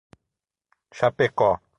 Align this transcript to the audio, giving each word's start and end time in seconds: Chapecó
Chapecó 0.89 1.61